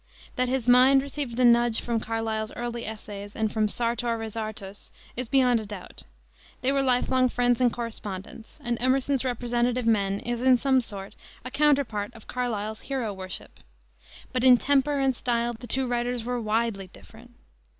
That 0.35 0.49
his 0.49 0.67
mind 0.67 1.03
received 1.03 1.39
a 1.39 1.45
nudge 1.45 1.79
from 1.79 1.99
Carlyle's 1.99 2.51
early 2.55 2.87
essays 2.87 3.35
and 3.35 3.53
from 3.53 3.67
Sartor 3.67 4.17
Resartus 4.17 4.91
is 5.15 5.27
beyond 5.29 5.59
a 5.59 5.65
doubt. 5.67 6.01
They 6.61 6.71
were 6.71 6.81
life 6.81 7.09
long 7.09 7.29
friends 7.29 7.61
and 7.61 7.71
correspondents, 7.71 8.59
and 8.63 8.79
Emerson's 8.81 9.23
Representative 9.23 9.85
Men 9.85 10.19
is, 10.21 10.41
in 10.41 10.57
some 10.57 10.81
sort, 10.81 11.15
a 11.45 11.51
counterpart 11.51 12.11
of 12.15 12.25
Carlyle's 12.25 12.81
Hero 12.81 13.13
Worship. 13.13 13.59
But 14.33 14.43
in 14.43 14.57
temper 14.57 14.97
and 14.97 15.15
style 15.15 15.53
the 15.53 15.67
two 15.67 15.85
writers 15.85 16.25
were 16.25 16.41
widely 16.41 16.87
different. 16.87 17.35